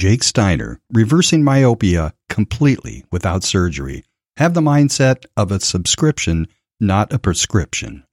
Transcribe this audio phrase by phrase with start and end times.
[0.00, 4.02] Jake Steiner, reversing myopia completely without surgery.
[4.38, 6.48] Have the mindset of a subscription,
[6.80, 8.04] not a prescription.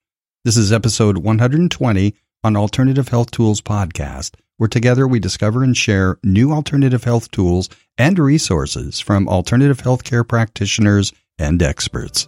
[0.44, 2.14] This is episode 120
[2.44, 7.70] on Alternative Health Tools Podcast, where together we discover and share new alternative health tools
[7.98, 12.28] and resources from alternative healthcare practitioners and experts.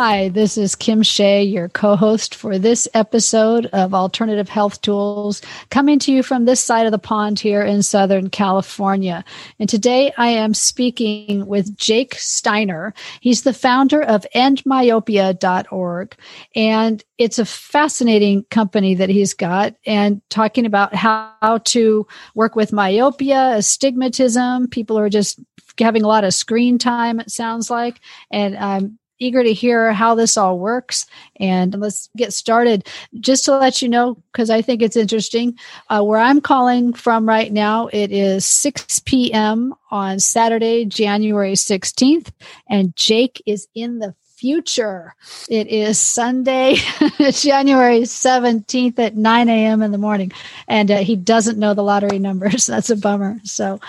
[0.00, 5.42] Hi, this is Kim Shea, your co host for this episode of Alternative Health Tools,
[5.70, 9.24] coming to you from this side of the pond here in Southern California.
[9.58, 12.94] And today I am speaking with Jake Steiner.
[13.20, 16.14] He's the founder of endmyopia.org.
[16.54, 22.72] And it's a fascinating company that he's got and talking about how to work with
[22.72, 24.68] myopia, astigmatism.
[24.68, 25.40] People are just
[25.76, 27.98] having a lot of screen time, it sounds like.
[28.30, 31.06] And I'm eager to hear how this all works.
[31.36, 32.86] And let's get started.
[33.20, 37.28] Just to let you know, because I think it's interesting, uh, where I'm calling from
[37.28, 39.74] right now, it is 6 p.m.
[39.90, 42.30] on Saturday, January 16th,
[42.68, 45.14] and Jake is in the future.
[45.48, 46.74] It is Sunday,
[47.30, 49.82] January 17th at 9 a.m.
[49.82, 50.32] in the morning.
[50.68, 52.66] And uh, he doesn't know the lottery numbers.
[52.68, 53.40] That's a bummer.
[53.42, 53.80] So,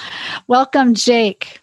[0.47, 1.61] welcome, Jake.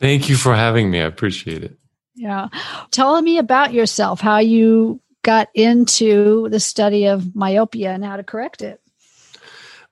[0.00, 1.00] Thank you for having me.
[1.00, 1.78] I appreciate it.
[2.14, 2.48] Yeah.
[2.90, 8.22] Tell me about yourself, how you got into the study of myopia and how to
[8.22, 8.80] correct it.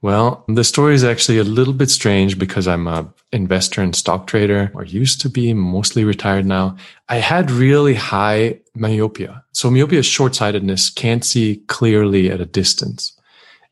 [0.02, 4.26] Well, the story is actually a little bit strange because I'm a investor and stock
[4.26, 6.76] trader, or used to be, mostly retired now.
[7.08, 9.44] I had really high myopia.
[9.52, 13.18] So myopia is short-sightedness, can't see clearly at a distance.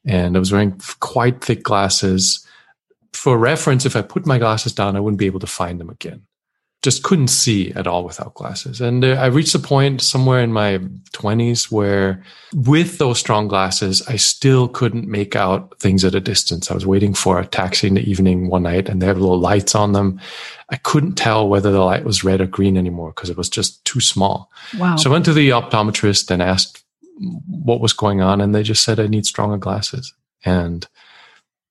[0.07, 2.47] And I was wearing quite thick glasses.
[3.13, 5.91] For reference, if I put my glasses down, I wouldn't be able to find them
[5.91, 6.23] again
[6.83, 8.81] just couldn't see at all without glasses.
[8.81, 10.79] And I reached a point somewhere in my
[11.13, 12.23] 20s where
[12.55, 16.71] with those strong glasses, I still couldn't make out things at a distance.
[16.71, 19.39] I was waiting for a taxi in the evening one night and they had little
[19.39, 20.21] lights on them.
[20.71, 23.85] I couldn't tell whether the light was red or green anymore because it was just
[23.85, 24.51] too small.
[24.79, 24.97] Wow.
[24.97, 26.83] So I went to the optometrist and asked
[27.47, 28.41] what was going on.
[28.41, 30.15] And they just said, I need stronger glasses.
[30.47, 30.89] And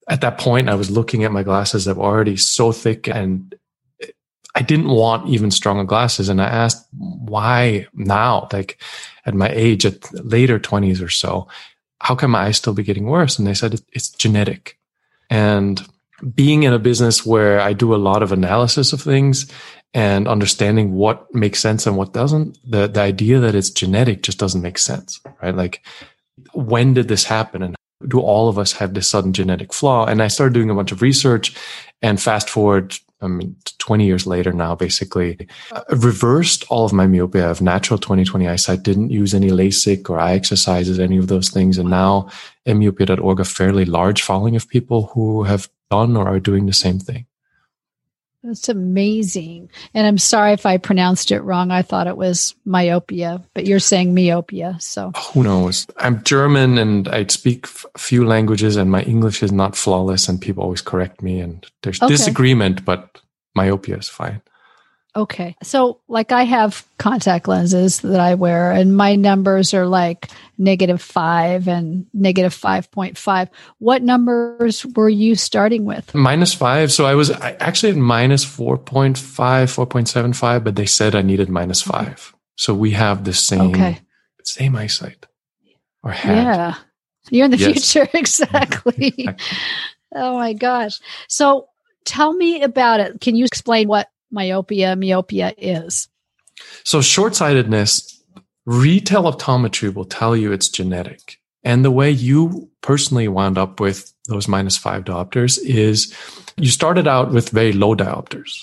[0.07, 3.55] at that point, I was looking at my glasses that were already so thick and
[4.55, 6.29] I didn't want even stronger glasses.
[6.29, 8.81] And I asked why now, like
[9.25, 11.47] at my age, at later 20s or so,
[12.01, 13.37] how can my eyes still be getting worse?
[13.37, 14.77] And they said it's genetic.
[15.29, 15.85] And
[16.33, 19.49] being in a business where I do a lot of analysis of things
[19.93, 24.37] and understanding what makes sense and what doesn't, the, the idea that it's genetic just
[24.39, 25.55] doesn't make sense, right?
[25.55, 25.83] Like,
[26.53, 27.63] when did this happen?
[27.63, 27.75] And
[28.07, 30.05] do all of us have this sudden genetic flaw?
[30.05, 31.55] And I started doing a bunch of research
[32.01, 37.05] and fast forward I mean, 20 years later now, basically uh, reversed all of my
[37.05, 37.45] myopia.
[37.45, 41.49] I have natural 20/20 eyesight, didn't use any LASIK or eye exercises, any of those
[41.49, 41.77] things.
[41.77, 42.29] And now
[42.65, 46.99] myopia.org, a fairly large following of people who have done or are doing the same
[46.99, 47.25] thing.
[48.43, 49.69] That's amazing.
[49.93, 51.71] And I'm sorry if I pronounced it wrong.
[51.71, 54.77] I thought it was myopia, but you're saying myopia.
[54.79, 55.85] So who knows?
[55.97, 60.39] I'm German and I speak a few languages and my English is not flawless and
[60.39, 62.13] people always correct me and there's okay.
[62.13, 63.19] disagreement, but
[63.55, 64.41] myopia is fine.
[65.19, 65.57] Okay.
[65.63, 71.01] So, like, I have contact lenses that I wear, and my numbers are like negative
[71.01, 73.49] five and negative 5.5.
[73.79, 76.15] What numbers were you starting with?
[76.15, 76.93] Minus five.
[76.93, 82.33] So, I was actually at minus 4.5, 4.75, but they said I needed minus five.
[82.55, 83.99] So, we have the same, okay.
[84.43, 85.25] same eyesight
[86.01, 86.43] or had.
[86.43, 86.75] Yeah.
[87.29, 87.91] You're in the yes.
[87.91, 88.09] future.
[88.17, 89.27] exactly.
[90.15, 90.97] oh my gosh.
[91.27, 91.67] So,
[92.05, 93.19] tell me about it.
[93.19, 96.07] Can you explain what myopia, myopia is?
[96.83, 98.23] So short-sightedness,
[98.65, 101.37] retail optometry will tell you it's genetic.
[101.63, 106.15] And the way you personally wound up with those minus five diopters is
[106.57, 108.59] you started out with very low diopters.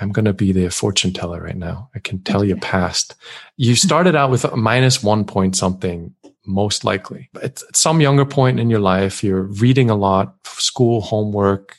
[0.00, 1.90] I'm going to be the fortune teller right now.
[1.94, 2.48] I can tell okay.
[2.48, 3.14] you past.
[3.56, 6.14] You started out with a minus one point something,
[6.46, 7.28] most likely.
[7.42, 11.76] At some younger point in your life, you're reading a lot, school, homework.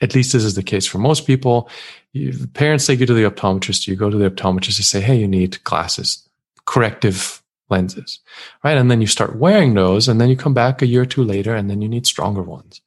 [0.00, 1.68] At least this is the case for most people
[2.12, 5.16] you, parents take you to the optometrist, you go to the optometrist, you say, Hey,
[5.16, 6.28] you need glasses,
[6.66, 8.18] corrective lenses,
[8.64, 8.76] right?
[8.76, 11.22] And then you start wearing those and then you come back a year or two
[11.22, 12.80] later and then you need stronger ones.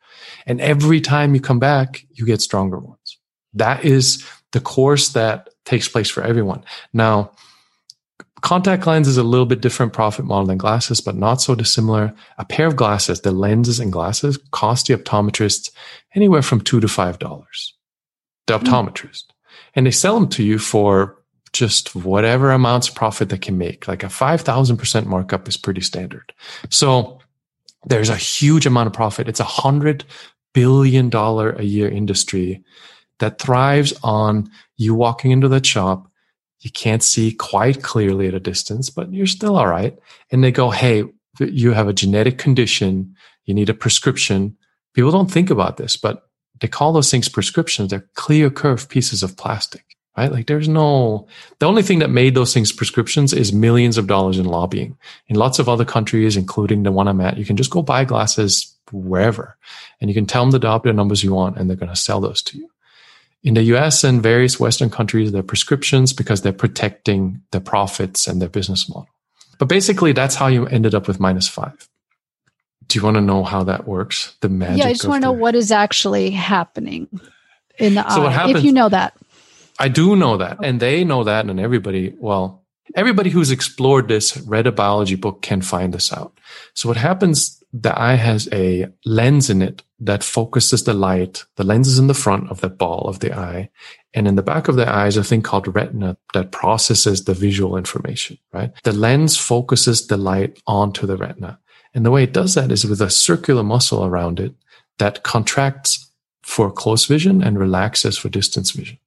[0.45, 3.17] And every time you come back, you get stronger ones.
[3.53, 6.63] That is the course that takes place for everyone.
[6.91, 7.31] Now,
[8.43, 12.13] Contact lens is a little bit different profit model than glasses, but not so dissimilar.
[12.37, 15.71] A pair of glasses, the lenses and glasses cost the optometrist
[16.13, 17.73] anywhere from two to five dollars.
[18.47, 18.65] The hmm.
[18.65, 19.23] optometrist.
[19.23, 19.31] Mm.
[19.75, 21.17] And they sell them to you for
[21.53, 23.87] just whatever amounts of profit they can make.
[23.87, 26.33] Like a 5,000% markup is pretty standard.
[26.69, 27.19] So
[27.85, 29.29] there's a huge amount of profit.
[29.29, 30.03] It's a hundred
[30.53, 32.63] billion dollar a year industry
[33.19, 36.09] that thrives on you walking into that shop.
[36.63, 39.97] You can't see quite clearly at a distance, but you're still all right.
[40.31, 41.03] And they go, Hey,
[41.39, 43.15] you have a genetic condition.
[43.45, 44.55] You need a prescription.
[44.93, 46.29] People don't think about this, but
[46.61, 47.89] they call those things prescriptions.
[47.89, 49.83] They're clear curved pieces of plastic,
[50.17, 50.31] right?
[50.31, 51.27] Like there's no,
[51.59, 54.97] the only thing that made those things prescriptions is millions of dollars in lobbying.
[55.27, 58.05] In lots of other countries, including the one I'm at, you can just go buy
[58.05, 59.57] glasses wherever
[59.99, 62.21] and you can tell them the diopter numbers you want and they're going to sell
[62.21, 62.69] those to you.
[63.43, 68.41] In the US and various Western countries, they're prescriptions because they're protecting their profits and
[68.41, 69.09] their business model.
[69.59, 71.89] But basically, that's how you ended up with minus five.
[72.87, 74.35] Do you want to know how that works?
[74.41, 74.77] The magic.
[74.77, 77.07] Yeah, I just want to know what is actually happening
[77.79, 78.23] in the so eye.
[78.23, 79.15] What happens, if you know that.
[79.79, 82.13] I do know that, and they know that, and everybody.
[82.17, 82.63] Well,
[82.95, 86.37] everybody who's explored this, read a biology book, can find this out.
[86.73, 87.62] So what happens?
[87.75, 91.43] The eye has a lens in it that focuses the light.
[91.55, 93.69] The lens is in the front of the ball of the eye.
[94.13, 97.33] And in the back of the eye is a thing called retina that processes the
[97.33, 98.71] visual information, right?
[98.83, 101.59] The lens focuses the light onto the retina.
[101.95, 104.53] And the way it does that is with a circular muscle around it
[104.99, 106.11] that contracts
[106.43, 108.99] for close vision and relaxes for distance vision.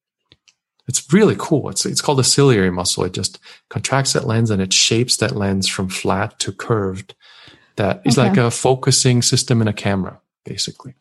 [0.89, 1.69] It's really cool.
[1.69, 3.05] It's, it's called a ciliary muscle.
[3.05, 3.39] It just
[3.69, 7.15] contracts that lens and it shapes that lens from flat to curved.
[7.77, 8.29] That is okay.
[8.29, 10.95] like a focusing system in a camera, basically.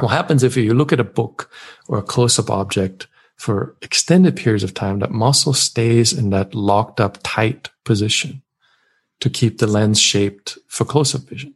[0.00, 1.50] What happens if you look at a book
[1.88, 6.54] or a close up object for extended periods of time, that muscle stays in that
[6.54, 8.42] locked up tight position
[9.20, 11.54] to keep the lens shaped for close up vision.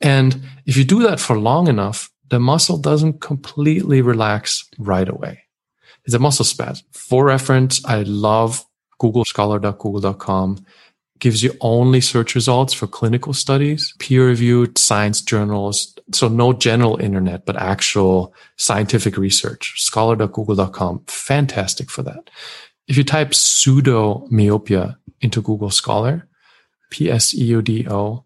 [0.00, 5.44] And if you do that for long enough, the muscle doesn't completely relax right away.
[6.04, 6.86] It's a muscle spasm.
[6.90, 8.64] For reference, I love
[8.98, 10.64] Google scholar.google.com
[11.22, 15.96] gives you only search results for clinical studies, peer reviewed science journals.
[16.12, 19.80] So no general internet, but actual scientific research.
[19.80, 21.04] Scholar.google.com.
[21.06, 22.28] Fantastic for that.
[22.88, 26.26] If you type pseudo myopia into Google Scholar,
[26.90, 28.24] P-S-E-U-D-O,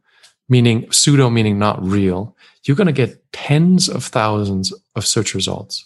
[0.49, 2.35] meaning pseudo, meaning not real,
[2.65, 5.85] you're going to get tens of thousands of search results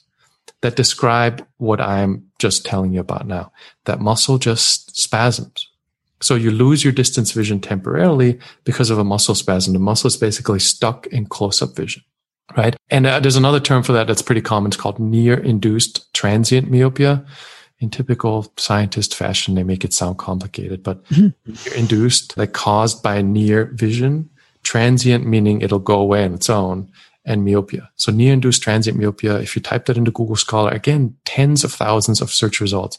[0.61, 3.51] that describe what I'm just telling you about now.
[3.87, 5.70] That muscle just spasms
[6.23, 9.73] so you lose your distance vision temporarily because of a muscle spasm.
[9.73, 12.03] The muscle is basically stuck in close up vision,
[12.57, 12.77] right?
[12.91, 14.71] And uh, there's another term for that that's pretty common.
[14.71, 17.25] It's called near induced transient myopia.
[17.79, 21.79] In typical scientist fashion, they make it sound complicated, but mm-hmm.
[21.79, 24.29] induced, like caused by near vision,
[24.63, 26.91] transient meaning it'll go away on its own,
[27.25, 27.91] and myopia.
[27.97, 31.73] So near induced transient myopia, if you type that into Google Scholar, again, tens of
[31.73, 32.99] thousands of search results.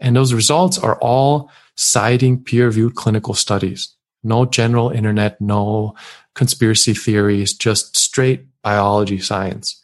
[0.00, 3.94] And those results are all citing peer reviewed clinical studies.
[4.22, 5.94] No general internet, no
[6.34, 9.82] conspiracy theories, just straight biology science.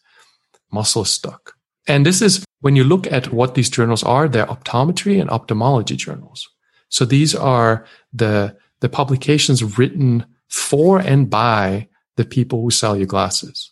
[0.70, 1.54] Muscle stuck.
[1.86, 5.96] And this is when you look at what these journals are, they're optometry and ophthalmology
[5.96, 6.48] journals.
[6.88, 13.06] So these are the, the publications written for and by the people who sell you
[13.06, 13.70] glasses.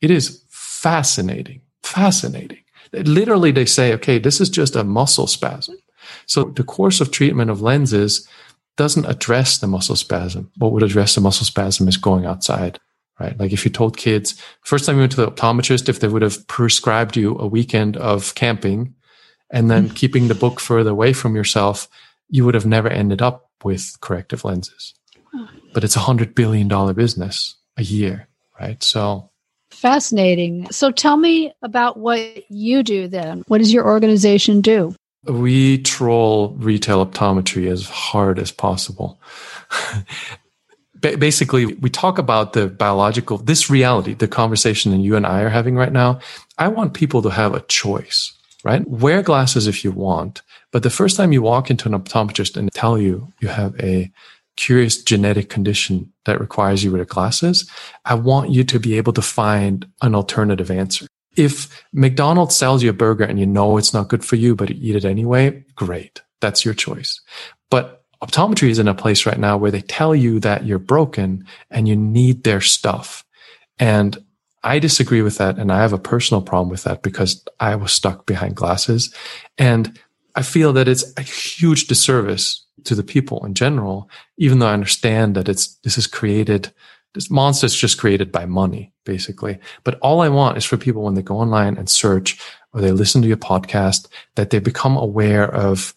[0.00, 2.62] It is fascinating, fascinating.
[2.92, 5.76] Literally, they say, okay, this is just a muscle spasm.
[6.26, 8.28] So the course of treatment of lenses
[8.76, 10.50] doesn't address the muscle spasm.
[10.56, 12.78] What would address the muscle spasm is going outside,
[13.18, 13.38] right?
[13.38, 16.22] Like if you told kids, first time you went to the optometrist, if they would
[16.22, 18.94] have prescribed you a weekend of camping
[19.50, 19.94] and then mm-hmm.
[19.94, 21.88] keeping the book further away from yourself,
[22.28, 24.94] you would have never ended up with corrective lenses.
[25.74, 28.28] But it's a hundred billion dollar business a year,
[28.60, 28.82] right?
[28.82, 29.30] So
[29.70, 30.70] fascinating.
[30.70, 33.44] So tell me about what you do then.
[33.48, 34.94] What does your organization do?
[35.28, 39.20] We troll retail optometry as hard as possible.
[41.00, 45.48] Basically, we talk about the biological, this reality, the conversation that you and I are
[45.48, 46.18] having right now.
[46.56, 48.32] I want people to have a choice,
[48.64, 48.86] right?
[48.88, 50.42] Wear glasses if you want.
[50.72, 54.10] But the first time you walk into an optometrist and tell you you have a
[54.56, 57.70] curious genetic condition that requires you to wear glasses,
[58.04, 61.06] I want you to be able to find an alternative answer
[61.38, 64.70] if McDonald's sells you a burger and you know it's not good for you, but
[64.70, 66.20] you eat it anyway, great.
[66.40, 67.20] That's your choice.
[67.70, 71.46] But optometry is in a place right now where they tell you that you're broken
[71.70, 73.24] and you need their stuff.
[73.78, 74.18] And
[74.64, 75.58] I disagree with that.
[75.58, 79.14] And I have a personal problem with that because I was stuck behind glasses.
[79.56, 79.98] And
[80.34, 84.72] I feel that it's a huge disservice to the people in general, even though I
[84.72, 86.72] understand that it's, this is created,
[87.14, 89.58] this monster is just created by money, basically.
[89.84, 92.38] But all I want is for people when they go online and search
[92.72, 95.94] or they listen to your podcast, that they become aware of,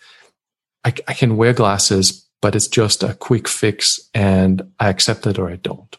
[0.84, 5.38] I, I can wear glasses, but it's just a quick fix and I accept it
[5.38, 5.98] or I don't.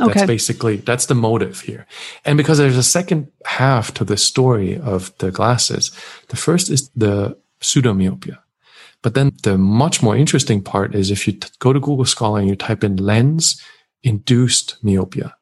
[0.00, 0.12] Okay.
[0.12, 1.86] That's basically, that's the motive here.
[2.24, 5.90] And because there's a second half to the story of the glasses,
[6.28, 8.38] the first is the pseudomyopia.
[9.02, 12.40] But then the much more interesting part is if you t- go to Google Scholar
[12.40, 13.60] and you type in lens
[14.02, 15.34] induced myopia.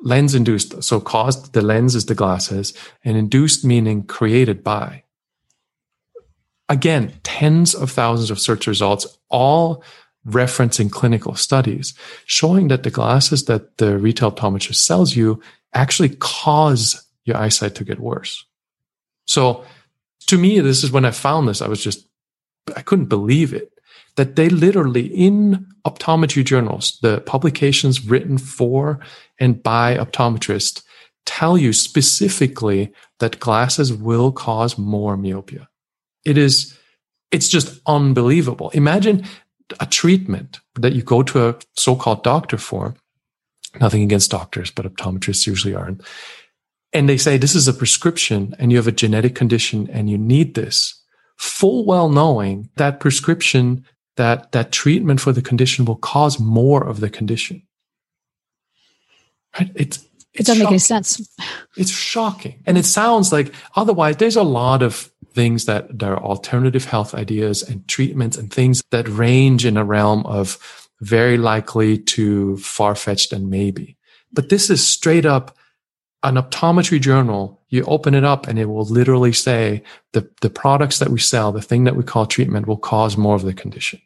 [0.00, 5.02] Lens induced, so caused, the lens is the glasses, and induced meaning created by.
[6.68, 9.82] Again, tens of thousands of search results, all
[10.26, 11.94] referencing clinical studies,
[12.26, 15.40] showing that the glasses that the retail optometrist sells you
[15.72, 18.44] actually cause your eyesight to get worse.
[19.26, 19.64] So
[20.26, 22.06] to me, this is when I found this, I was just,
[22.76, 23.72] I couldn't believe it
[24.16, 29.00] that they literally in optometry journals, the publications written for
[29.38, 30.82] and by optometrists
[31.26, 35.68] tell you specifically that glasses will cause more myopia.
[36.24, 36.76] It is,
[37.30, 38.70] it's just unbelievable.
[38.70, 39.24] Imagine
[39.80, 42.94] a treatment that you go to a so-called doctor for.
[43.80, 46.02] Nothing against doctors, but optometrists usually aren't.
[46.92, 50.16] And they say this is a prescription and you have a genetic condition and you
[50.16, 51.02] need this
[51.36, 53.84] full well knowing that prescription,
[54.16, 57.62] that, that treatment for the condition will cause more of the condition.
[59.58, 59.70] Right?
[59.74, 60.04] It's,
[60.34, 60.64] it doesn't shocking.
[60.64, 61.28] make any sense.
[61.76, 62.62] It's shocking.
[62.66, 67.14] And it sounds like otherwise there's a lot of things that there are alternative health
[67.14, 70.58] ideas and treatments and things that range in a realm of
[71.00, 73.96] very likely to far fetched and maybe.
[74.32, 75.56] But this is straight up
[76.28, 77.60] an optometry journal.
[77.68, 81.52] You open it up and it will literally say the, the products that we sell,
[81.52, 84.00] the thing that we call treatment will cause more of the condition.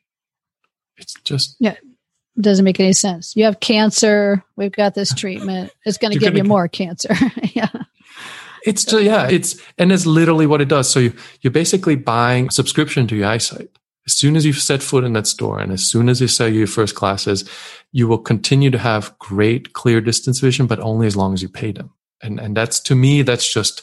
[0.96, 1.56] It's just.
[1.58, 1.76] Yeah.
[2.36, 3.34] It doesn't make any sense.
[3.36, 4.44] You have cancer.
[4.56, 5.72] We've got this treatment.
[5.84, 7.14] It's going to give you more cancer.
[7.42, 7.68] yeah.
[8.64, 10.88] It's just, yeah, it's, and it's literally what it does.
[10.88, 13.70] So you, you're basically buying subscription to your eyesight.
[14.06, 16.48] As soon as you set foot in that store and as soon as you sell
[16.48, 17.48] your first glasses,
[17.92, 21.48] you will continue to have great clear distance vision, but only as long as you
[21.48, 21.90] pay them.
[22.22, 23.82] And, and that's to me, that's just,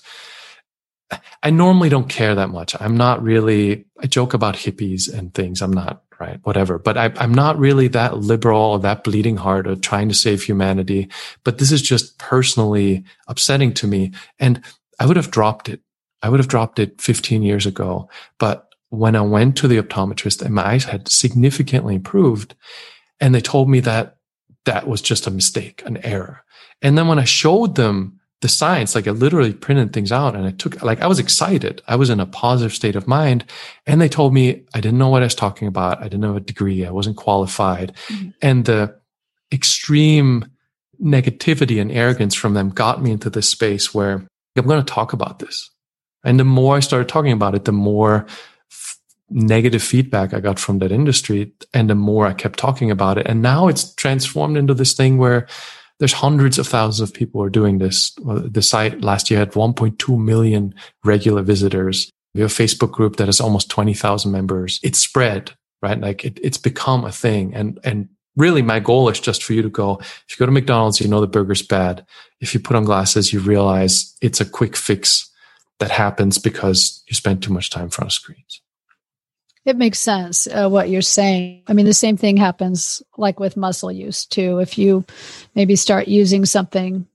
[1.41, 2.75] I normally don't care that much.
[2.79, 5.61] I'm not really, I joke about hippies and things.
[5.61, 6.39] I'm not, right?
[6.43, 6.79] Whatever.
[6.79, 10.43] But I, am not really that liberal or that bleeding heart or trying to save
[10.43, 11.09] humanity.
[11.43, 14.11] But this is just personally upsetting to me.
[14.39, 14.61] And
[14.99, 15.81] I would have dropped it.
[16.21, 18.09] I would have dropped it 15 years ago.
[18.39, 22.55] But when I went to the optometrist and my eyes had significantly improved
[23.19, 24.17] and they told me that
[24.65, 26.43] that was just a mistake, an error.
[26.81, 30.45] And then when I showed them the science, like I literally printed things out and
[30.45, 31.81] I took, like, I was excited.
[31.87, 33.45] I was in a positive state of mind.
[33.87, 35.99] And they told me I didn't know what I was talking about.
[35.99, 36.85] I didn't have a degree.
[36.85, 37.95] I wasn't qualified.
[38.07, 38.29] Mm-hmm.
[38.41, 38.95] And the
[39.51, 40.45] extreme
[41.03, 45.13] negativity and arrogance from them got me into this space where I'm going to talk
[45.13, 45.69] about this.
[46.23, 48.25] And the more I started talking about it, the more
[48.71, 48.97] f-
[49.29, 53.27] negative feedback I got from that industry and the more I kept talking about it.
[53.27, 55.47] And now it's transformed into this thing where
[55.99, 58.11] there's hundreds of thousands of people are doing this.
[58.23, 62.11] The site last year had 1.2 million regular visitors.
[62.33, 64.79] We have a Facebook group that has almost 20,000 members.
[64.83, 65.51] It's spread,
[65.81, 65.99] right?
[65.99, 67.55] Like it, it's become a thing.
[67.55, 70.51] And, and really my goal is just for you to go, if you go to
[70.51, 72.05] McDonald's, you know the burger's bad.
[72.39, 75.31] If you put on glasses, you realize it's a quick fix
[75.79, 78.61] that happens because you spend too much time in front of screens.
[79.67, 81.63] It makes sense uh, what you're saying.
[81.67, 84.59] I mean, the same thing happens like with muscle use too.
[84.59, 85.03] If you
[85.55, 87.05] maybe start using something,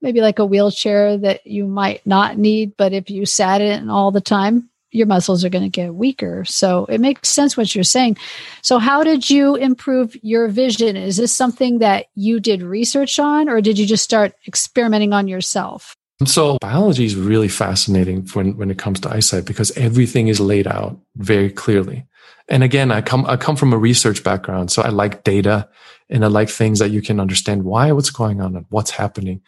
[0.00, 4.12] maybe like a wheelchair that you might not need, but if you sat in all
[4.12, 6.44] the time, your muscles are going to get weaker.
[6.44, 8.18] So it makes sense what you're saying.
[8.62, 10.96] So, how did you improve your vision?
[10.96, 15.26] Is this something that you did research on, or did you just start experimenting on
[15.26, 15.96] yourself?
[16.24, 20.66] So biology is really fascinating when, when it comes to eyesight because everything is laid
[20.66, 22.06] out very clearly.
[22.48, 24.70] And again, I come, I come from a research background.
[24.70, 25.68] So I like data
[26.08, 29.42] and I like things that you can understand why, what's going on and what's happening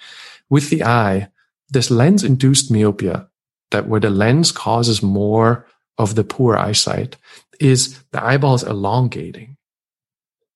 [0.51, 1.31] with the eye.
[1.71, 3.29] This lens induced myopia
[3.71, 7.17] that where the lens causes more of the poor eyesight
[7.61, 9.57] is the eyeball is elongating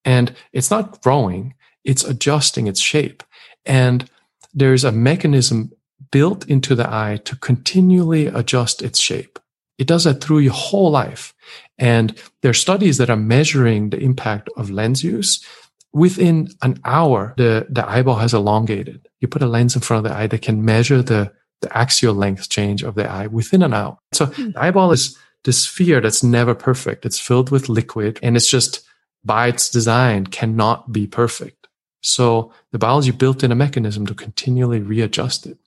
[0.04, 1.54] and it's not growing.
[1.84, 3.22] It's adjusting its shape.
[3.64, 4.08] And
[4.52, 5.72] there's a mechanism
[6.12, 9.40] built into the eye to continually adjust its shape.
[9.78, 11.34] It does that through your whole life.
[11.78, 15.44] And there are studies that are measuring the impact of lens use.
[15.92, 19.08] Within an hour, the, the eyeball has elongated.
[19.20, 22.14] You put a lens in front of the eye that can measure the, the axial
[22.14, 23.98] length change of the eye within an hour.
[24.12, 24.50] So hmm.
[24.52, 27.04] the eyeball is this sphere that's never perfect.
[27.04, 28.86] It's filled with liquid and it's just
[29.24, 31.66] by its design cannot be perfect.
[32.02, 35.58] So the biology built in a mechanism to continually readjust it.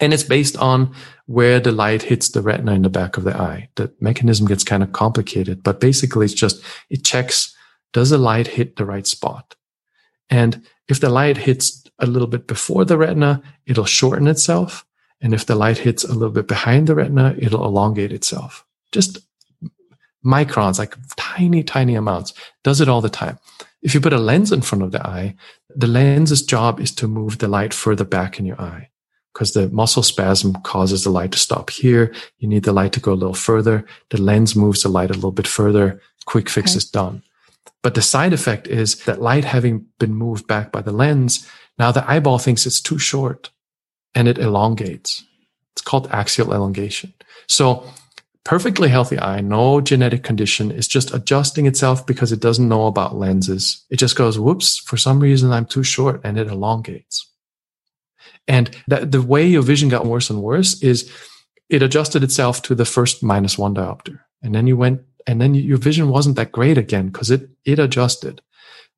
[0.00, 0.94] And it's based on
[1.26, 3.68] where the light hits the retina in the back of the eye.
[3.76, 7.54] The mechanism gets kind of complicated, but basically it's just, it checks,
[7.92, 9.56] does the light hit the right spot?
[10.28, 14.84] And if the light hits a little bit before the retina, it'll shorten itself.
[15.20, 18.66] And if the light hits a little bit behind the retina, it'll elongate itself.
[18.92, 19.18] Just
[20.24, 22.34] microns, like tiny, tiny amounts.
[22.64, 23.38] Does it all the time.
[23.82, 25.36] If you put a lens in front of the eye,
[25.74, 28.90] the lens's job is to move the light further back in your eye
[29.36, 32.14] because the muscle spasm causes the light to stop here.
[32.38, 33.84] You need the light to go a little further.
[34.08, 36.00] The lens moves the light a little bit further.
[36.24, 36.78] Quick fix okay.
[36.78, 37.22] is done.
[37.82, 41.46] But the side effect is that light having been moved back by the lens,
[41.78, 43.50] now the eyeball thinks it's too short
[44.14, 45.22] and it elongates.
[45.72, 47.12] It's called axial elongation.
[47.46, 47.86] So
[48.42, 53.16] perfectly healthy eye, no genetic condition, is just adjusting itself because it doesn't know about
[53.16, 53.84] lenses.
[53.90, 57.30] It just goes, whoops, for some reason I'm too short and it elongates.
[58.48, 61.10] And that the way your vision got worse and worse is
[61.68, 64.20] it adjusted itself to the first minus one diopter.
[64.42, 67.78] And then you went, and then your vision wasn't that great again because it, it
[67.78, 68.40] adjusted.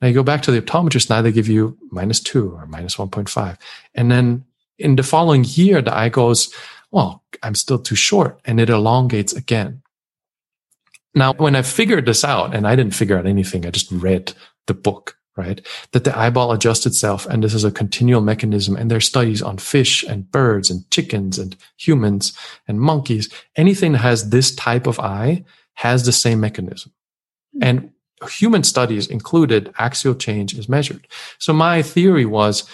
[0.01, 1.09] Now you go back to the optometrist.
[1.09, 3.57] Now they give you minus two or minus 1.5.
[3.95, 4.45] And then
[4.79, 6.55] in the following year, the eye goes,
[6.91, 9.83] well, I'm still too short and it elongates again.
[11.15, 14.35] Now, when I figured this out, and I didn't figure out anything, I just read
[14.67, 15.65] the book, right?
[15.93, 18.77] That the eyeball adjusts itself and this is a continual mechanism.
[18.77, 23.33] And there's studies on fish and birds and chickens and humans and monkeys.
[23.57, 26.93] Anything that has this type of eye has the same mechanism.
[27.55, 27.63] Hmm.
[27.63, 27.91] And
[28.29, 31.07] human studies included axial change is measured.
[31.39, 32.69] So my theory was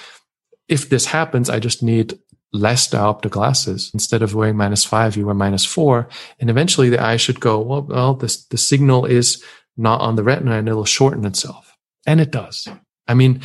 [0.68, 2.18] if this happens, I just need
[2.54, 3.90] less diopter glasses.
[3.92, 6.08] Instead of wearing minus five, you wear minus four.
[6.40, 9.44] And eventually the eye should go, well, well, this, the signal is
[9.76, 11.73] not on the retina and it'll shorten itself.
[12.06, 12.68] And it does.
[13.08, 13.40] I mean,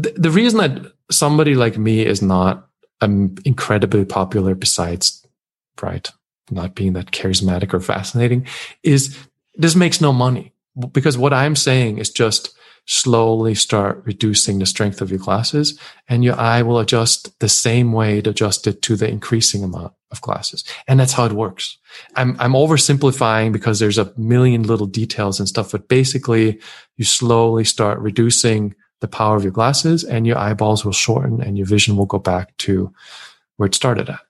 [0.00, 2.68] th- the reason that somebody like me is not
[3.00, 5.26] um, incredibly popular besides,
[5.82, 6.08] right,
[6.50, 8.46] not being that charismatic or fascinating
[8.82, 9.16] is
[9.54, 10.52] this makes no money
[10.92, 12.54] because what I'm saying is just
[12.90, 17.92] slowly start reducing the strength of your glasses and your eye will adjust the same
[17.92, 20.64] way it adjusted to the increasing amount of glasses.
[20.88, 21.78] And that's how it works.
[22.16, 26.60] I'm, I'm oversimplifying because there's a million little details and stuff, but basically
[26.96, 31.56] you slowly start reducing the power of your glasses and your eyeballs will shorten and
[31.56, 32.92] your vision will go back to
[33.56, 34.20] where it started at.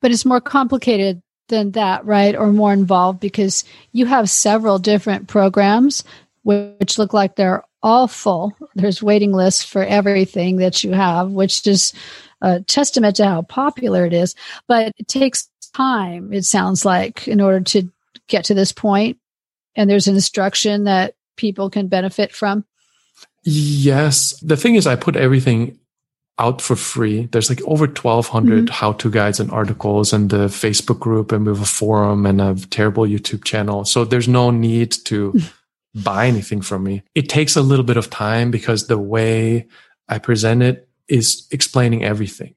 [0.00, 2.36] But it's more complicated than that, right?
[2.36, 6.04] Or more involved because you have several different programs
[6.48, 8.56] which look like they're all full.
[8.74, 11.92] There's waiting lists for everything that you have, which is
[12.40, 14.34] a testament to how popular it is.
[14.66, 17.90] But it takes time, it sounds like, in order to
[18.28, 19.18] get to this point.
[19.76, 22.64] And there's an instruction that people can benefit from.
[23.44, 24.32] Yes.
[24.40, 25.78] The thing is, I put everything
[26.38, 27.26] out for free.
[27.30, 28.72] There's like over 1200 mm-hmm.
[28.72, 32.40] how to guides and articles and the Facebook group and we have a forum and
[32.40, 33.84] a terrible YouTube channel.
[33.84, 35.38] So there's no need to
[36.02, 37.02] buy anything from me.
[37.14, 39.66] It takes a little bit of time because the way
[40.08, 42.54] I present it is explaining everything.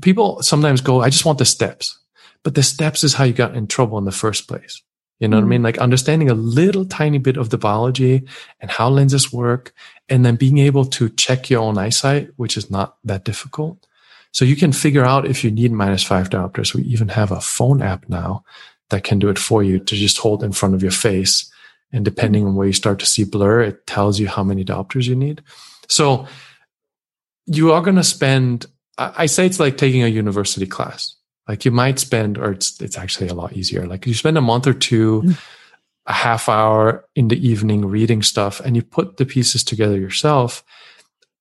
[0.00, 1.98] People sometimes go, I just want the steps,
[2.42, 4.82] but the steps is how you got in trouble in the first place.
[5.18, 5.44] You know mm-hmm.
[5.44, 5.50] what I mm.
[5.50, 5.62] mean?
[5.62, 8.22] Like understanding a little tiny bit of the biology
[8.60, 9.72] and how lenses work
[10.08, 13.86] and then being able to check your own eyesight, which is not that difficult.
[14.32, 16.74] So you can figure out if you need minus five diopters.
[16.74, 18.44] We even have a phone app now
[18.90, 21.50] that can do it for you to just hold in front of your face
[21.92, 25.06] and depending on where you start to see blur, it tells you how many diopters
[25.06, 25.42] you need.
[25.88, 26.26] So
[27.46, 28.66] you are going to spend,
[28.98, 31.14] I say it's like taking a university class.
[31.48, 33.86] Like you might spend, or it's, it's actually a lot easier.
[33.86, 35.38] Like you spend a month or two, mm.
[36.06, 40.62] a half hour in the evening reading stuff and you put the pieces together yourself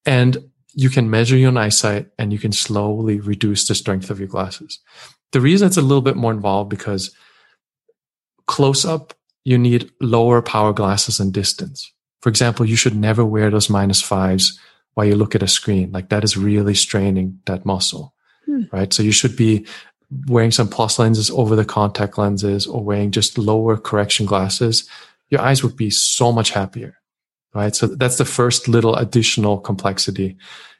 [0.05, 0.37] and
[0.73, 4.29] you can measure your own eyesight and you can slowly reduce the strength of your
[4.29, 4.79] glasses.
[5.33, 7.13] The reason it's a little bit more involved because
[8.45, 9.13] close up
[9.47, 11.89] you need lower power glasses and distance.
[12.19, 14.59] For example, you should never wear those minus fives
[14.95, 15.89] while you look at a screen.
[15.93, 18.13] Like that is really straining that muscle,
[18.45, 18.63] hmm.
[18.73, 18.91] right?
[18.91, 19.65] So you should be
[20.27, 24.85] wearing some plus lenses over the contact lenses or wearing just lower correction glasses.
[25.29, 26.97] Your eyes would be so much happier,
[27.53, 27.73] right?
[27.73, 30.35] So that's the first little additional complexity.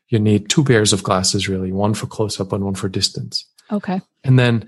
[0.10, 3.46] You need two pairs of glasses, really, one for close up and one for distance.
[3.72, 4.02] Okay.
[4.26, 4.68] And then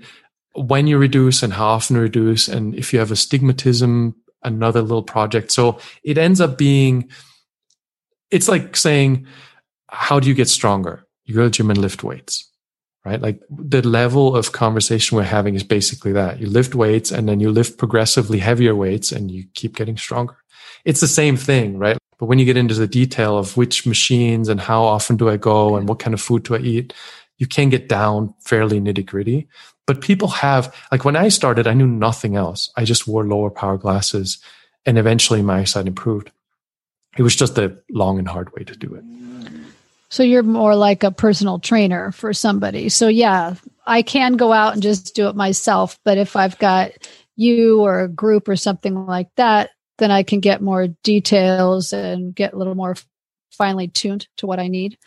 [0.54, 5.52] when you reduce and how often reduce and if you have astigmatism another little project
[5.52, 7.08] so it ends up being
[8.30, 9.26] it's like saying
[9.88, 12.50] how do you get stronger you go to the gym and lift weights
[13.04, 13.20] right?
[13.20, 17.40] Like the level of conversation we're having is basically that you lift weights and then
[17.40, 20.36] you lift progressively heavier weights and you keep getting stronger.
[20.84, 21.98] It's the same thing, right?
[22.18, 25.36] But when you get into the detail of which machines and how often do I
[25.38, 26.92] go and what kind of food do I eat,
[27.38, 29.48] you can get down fairly nitty gritty.
[29.90, 32.70] But people have, like when I started, I knew nothing else.
[32.76, 34.38] I just wore lower power glasses
[34.86, 36.30] and eventually my eyesight improved.
[37.18, 39.02] It was just a long and hard way to do it.
[40.08, 42.88] So you're more like a personal trainer for somebody.
[42.88, 46.92] So yeah, I can go out and just do it myself, but if I've got
[47.34, 52.32] you or a group or something like that, then I can get more details and
[52.32, 52.94] get a little more
[53.50, 54.98] finely tuned to what I need.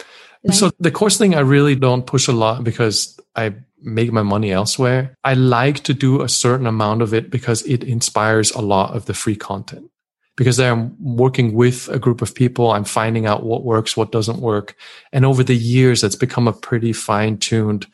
[0.51, 4.51] So the course thing I really don't push a lot because I make my money
[4.51, 5.15] elsewhere.
[5.23, 9.05] I like to do a certain amount of it because it inspires a lot of
[9.05, 9.89] the free content.
[10.35, 14.39] Because I'm working with a group of people, I'm finding out what works, what doesn't
[14.39, 14.75] work.
[15.11, 17.85] And over the years, it's become a pretty fine tuned,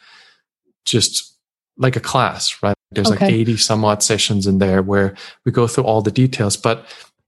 [0.86, 1.36] just
[1.78, 2.76] like a class, right?
[2.92, 3.26] There's okay.
[3.26, 6.56] like 80 some odd sessions in there where we go through all the details.
[6.56, 6.86] But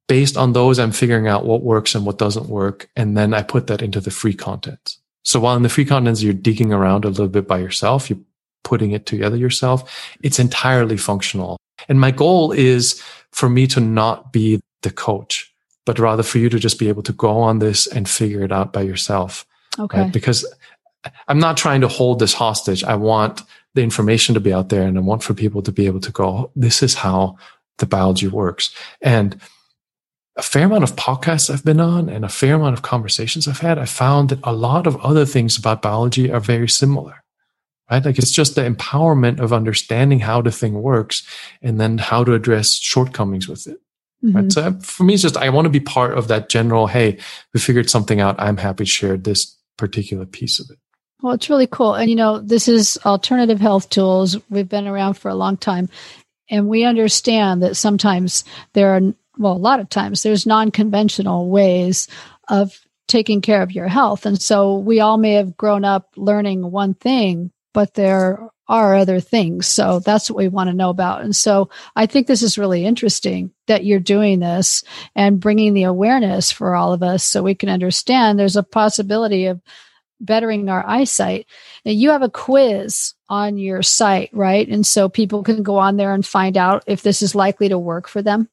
[0.08, 2.90] based on those, I'm figuring out what works and what doesn't work.
[2.96, 4.98] And then I put that into the free content.
[5.24, 8.20] So while in the free contents, you're digging around a little bit by yourself, you're
[8.64, 10.10] putting it together yourself.
[10.22, 11.58] It's entirely functional.
[11.90, 15.54] And my goal is for me to not be the coach,
[15.86, 18.52] but rather for you to just be able to go on this and figure it
[18.52, 19.46] out by yourself.
[19.80, 20.02] Okay.
[20.02, 20.12] Right?
[20.12, 20.46] Because
[21.28, 22.84] I'm not trying to hold this hostage.
[22.84, 23.42] I want
[23.74, 26.12] the information to be out there and I want for people to be able to
[26.12, 27.38] go, this is how
[27.78, 28.76] the biology works.
[29.02, 29.40] And
[30.38, 33.60] a fair amount of podcasts I've been on and a fair amount of conversations I've
[33.60, 37.24] had, I found that a lot of other things about biology are very similar,
[37.90, 38.04] right?
[38.04, 41.28] Like it's just the empowerment of understanding how the thing works
[41.62, 43.80] and then how to address shortcomings with it.
[44.24, 44.38] Mm-hmm.
[44.38, 44.52] Right.
[44.52, 47.18] So for me, it's just, I want to be part of that general, Hey,
[47.54, 48.36] we figured something out.
[48.40, 50.78] I'm happy to share this particular piece of it.
[51.22, 51.96] Well, it's really cool.
[51.96, 54.38] And you know, this is alternative health tools.
[54.50, 55.90] We've been around for a long time
[56.50, 61.50] and we understand that sometimes there are well, a lot of times there's non conventional
[61.50, 62.08] ways
[62.48, 64.26] of taking care of your health.
[64.26, 69.20] And so we all may have grown up learning one thing, but there are other
[69.20, 69.68] things.
[69.68, 71.24] So that's what we want to know about.
[71.24, 75.84] And so I think this is really interesting that you're doing this and bringing the
[75.84, 79.60] awareness for all of us so we can understand there's a possibility of
[80.22, 81.48] bettering our eyesight.
[81.84, 84.68] And you have a quiz on your site, right?
[84.70, 87.78] And so people can go on there and find out if this is likely to
[87.78, 88.48] work for them.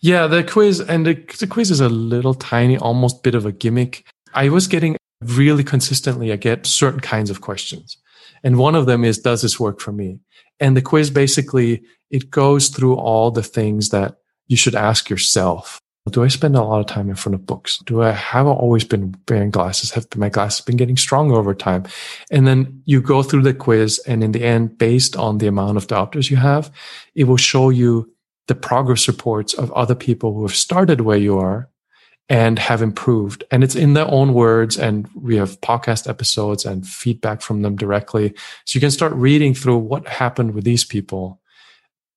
[0.00, 3.52] Yeah, the quiz and the, the quiz is a little tiny, almost bit of a
[3.52, 4.06] gimmick.
[4.32, 7.96] I was getting really consistently, I get certain kinds of questions.
[8.42, 10.20] And one of them is, does this work for me?
[10.60, 15.80] And the quiz basically, it goes through all the things that you should ask yourself.
[16.10, 17.78] Do I spend a lot of time in front of books?
[17.78, 19.90] Do I have always been wearing glasses?
[19.92, 21.84] Have my glasses been getting stronger over time?
[22.30, 23.98] And then you go through the quiz.
[24.06, 26.70] And in the end, based on the amount of diopters you have,
[27.14, 28.13] it will show you
[28.46, 31.68] the progress reports of other people who have started where you are
[32.28, 33.44] and have improved.
[33.50, 34.78] And it's in their own words.
[34.78, 38.34] And we have podcast episodes and feedback from them directly.
[38.64, 41.40] So you can start reading through what happened with these people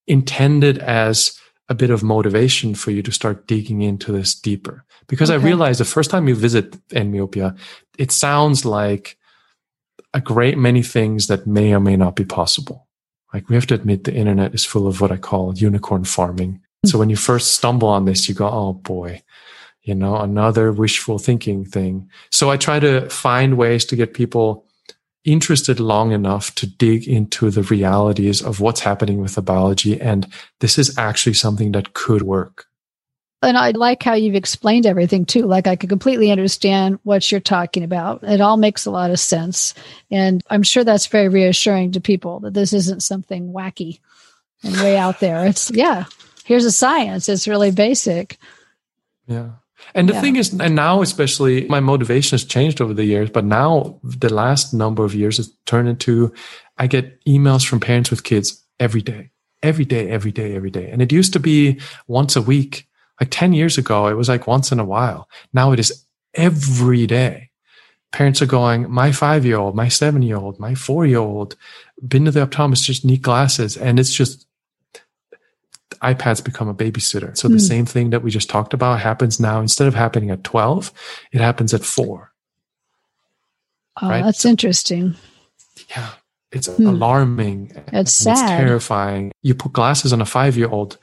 [0.08, 1.38] intended as
[1.70, 4.86] a bit of motivation for you to start digging into this deeper.
[5.08, 5.42] Because okay.
[5.42, 7.58] I realized the first time you visit Endmyopia,
[7.98, 9.18] it sounds like
[10.14, 12.87] a great many things that may or may not be possible.
[13.34, 16.62] Like we have to admit the internet is full of what I call unicorn farming.
[16.86, 19.22] So when you first stumble on this, you go, Oh boy,
[19.84, 22.10] you know, another wishful thinking thing.
[22.32, 24.66] So I try to find ways to get people
[25.26, 30.00] interested long enough to dig into the realities of what's happening with the biology.
[30.00, 30.28] And
[30.62, 32.66] this is actually something that could work.
[33.44, 35.44] And I like how you've explained everything too.
[35.44, 38.24] Like I can completely understand what you're talking about.
[38.24, 39.76] It all makes a lot of sense.
[40.10, 44.00] And I'm sure that's very reassuring to people that this isn't something wacky
[44.64, 45.46] and way out there.
[45.46, 46.06] It's, yeah,
[46.46, 47.30] here's a science.
[47.30, 48.38] It's really basic.
[49.28, 49.50] Yeah.
[49.94, 50.22] And the yeah.
[50.22, 54.34] thing is, and now especially my motivation has changed over the years, but now the
[54.34, 56.34] last number of years has turned into
[56.80, 59.30] I get emails from parents with kids every day,
[59.62, 60.90] every day, every day, every day.
[60.90, 62.88] And it used to be once a week
[63.20, 65.30] like 10 years ago, it was like once in a while.
[65.54, 67.50] Now it is every day.
[68.12, 71.56] Parents are going, my five year old, my seven year old, my four year old,
[72.06, 73.76] been to the optometrist, just need glasses.
[73.76, 74.48] And it's just,
[76.02, 77.36] iPads become a babysitter.
[77.36, 77.60] So the hmm.
[77.60, 79.60] same thing that we just talked about happens now.
[79.60, 80.92] Instead of happening at 12,
[81.32, 82.32] it happens at four.
[84.02, 84.24] Oh, right?
[84.24, 85.16] that's so, interesting.
[85.90, 86.10] Yeah.
[86.52, 86.88] It's hmm.
[86.88, 87.72] alarming.
[87.92, 88.32] It's sad.
[88.32, 89.32] It's terrifying.
[89.42, 90.98] You put glasses on a five year old,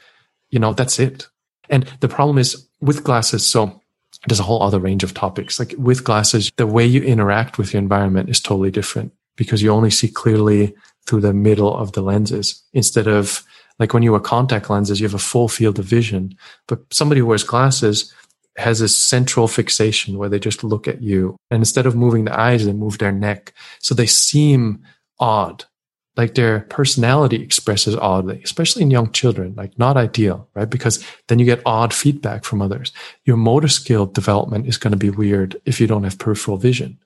[0.50, 1.28] you know, that's it.
[1.70, 3.46] And the problem is with glasses.
[3.46, 3.80] So
[4.26, 5.58] there's a whole other range of topics.
[5.58, 9.12] Like with glasses, the way you interact with your environment is totally different.
[9.36, 10.74] because you only see clearly
[11.06, 13.42] through the middle of the lenses instead of
[13.78, 16.36] like when you wear contact lenses, you have a full field of vision.
[16.68, 18.12] But somebody who wears glasses
[18.56, 21.36] has a central fixation where they just look at you.
[21.50, 23.52] And instead of moving the eyes, they move their neck.
[23.80, 24.84] So they seem
[25.18, 25.64] odd.
[26.16, 30.70] Like their personality expresses oddly, especially in young children, like not ideal, right?
[30.70, 32.92] Because then you get odd feedback from others.
[33.24, 36.98] Your motor skill development is going to be weird if you don't have peripheral vision,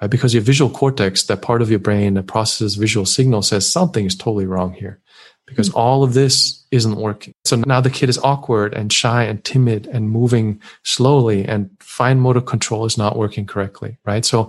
[0.00, 0.10] right?
[0.10, 4.06] Because your visual cortex, that part of your brain that processes visual signals says something
[4.06, 5.00] is totally wrong here
[5.46, 5.78] because mm-hmm.
[5.78, 7.34] all of this isn't working.
[7.44, 12.20] So now the kid is awkward and shy and timid and moving slowly and fine
[12.20, 14.24] motor control is not working correctly, right?
[14.24, 14.48] So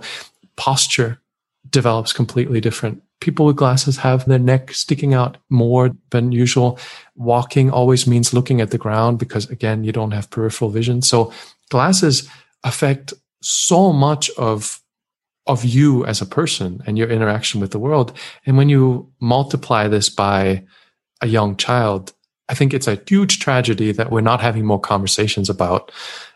[0.56, 1.20] posture
[1.68, 3.02] develops completely different.
[3.20, 6.78] People with glasses have their neck sticking out more than usual.
[7.14, 11.02] Walking always means looking at the ground because again, you don't have peripheral vision.
[11.02, 11.32] So
[11.70, 12.28] glasses
[12.62, 14.80] affect so much of
[15.46, 18.12] of you as a person and your interaction with the world.
[18.44, 20.64] And when you multiply this by
[21.22, 22.12] a young child,
[22.48, 25.92] I think it's a huge tragedy that we're not having more conversations about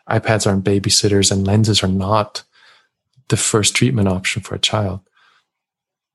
[0.08, 2.42] iPads aren't babysitters and lenses are not
[3.28, 5.00] the first treatment option for a child.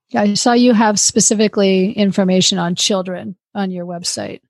[0.10, 4.42] Yeah, I saw you have specifically information on children on your website.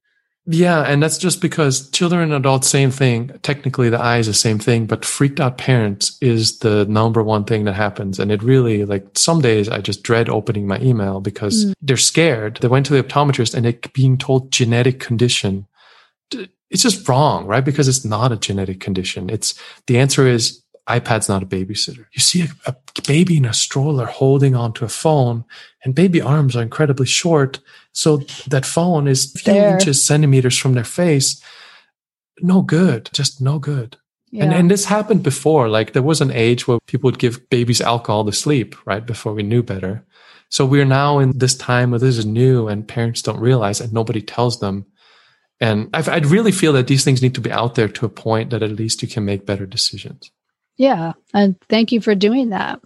[0.48, 3.32] Yeah, and that's just because children and adults, same thing.
[3.42, 7.46] Technically, the eye is the same thing, but freaked out parents is the number one
[7.46, 8.20] thing that happens.
[8.20, 11.74] And it really, like, some days I just dread opening my email because mm.
[11.82, 12.58] they're scared.
[12.62, 15.66] They went to the optometrist and they're being told genetic condition.
[16.70, 17.66] It's just wrong, right?
[17.66, 19.32] Because it's not a genetic condition.
[19.32, 22.06] It's the answer is iPad's not a babysitter.
[22.14, 22.76] You see a, a,
[23.08, 25.44] baby in a stroller holding onto a phone,
[25.84, 27.60] and baby arms are incredibly short.
[27.92, 28.18] So
[28.48, 29.74] that phone is a few there.
[29.74, 31.42] inches, centimeters from their face.
[32.42, 33.98] No good, just no good.
[34.32, 34.44] Yeah.
[34.44, 35.70] And, and this happened before.
[35.70, 39.06] Like there was an age where people would give babies alcohol to sleep, right?
[39.06, 40.06] Before we knew better.
[40.50, 43.94] So we're now in this time where this is new and parents don't realize and
[43.94, 44.86] nobody tells them.
[45.60, 48.10] And i I'd really feel that these things need to be out there to a
[48.10, 50.32] point that at least you can make better decisions.
[50.78, 51.14] Yeah.
[51.34, 52.82] And thank you for doing that.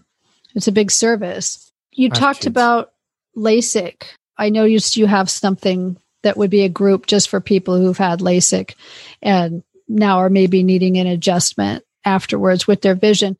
[0.56, 1.72] It's a big service.
[1.92, 2.92] You talked about
[3.36, 4.04] LASIK.
[4.38, 8.20] I noticed you have something that would be a group just for people who've had
[8.20, 8.76] LASIK
[9.22, 13.38] and now are maybe needing an adjustment afterwards with their vision.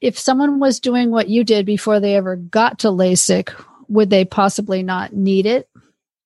[0.00, 3.54] If someone was doing what you did before they ever got to LASIK,
[3.88, 5.68] would they possibly not need it?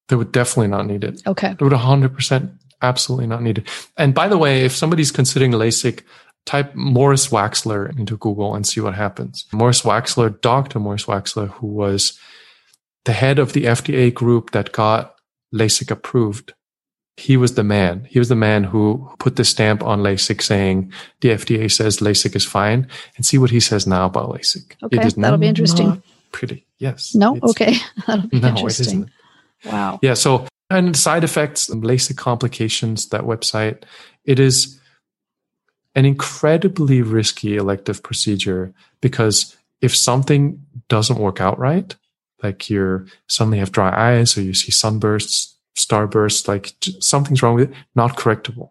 [0.08, 1.22] They would definitely not need it.
[1.26, 1.54] Okay.
[1.58, 3.90] They would 100% absolutely not need it.
[3.96, 6.02] And by the way, if somebody's considering LASIK,
[6.48, 9.44] type Morris Waxler into Google and see what happens.
[9.52, 10.78] Morris Waxler, Dr.
[10.78, 12.18] Morris Waxler, who was
[13.04, 15.14] the head of the FDA group that got
[15.54, 16.54] LASIK approved.
[17.18, 18.06] He was the man.
[18.08, 22.34] He was the man who put the stamp on LASIK saying the FDA says LASIK
[22.34, 24.74] is fine and see what he says now about LASIK.
[24.84, 26.02] Okay, that'll be interesting.
[26.32, 26.64] Pretty.
[26.78, 27.14] Yes.
[27.14, 27.38] No.
[27.42, 27.74] Okay.
[28.06, 29.10] that'll be no, interesting.
[29.66, 29.98] Wow.
[30.00, 30.14] Yeah.
[30.14, 33.82] So, and side effects, LASIK complications, that website,
[34.24, 34.77] it is
[35.98, 41.96] an incredibly risky elective procedure because if something doesn't work out right,
[42.40, 47.72] like you suddenly have dry eyes or you see sunbursts, starbursts, like something's wrong with
[47.72, 48.70] it, not correctable.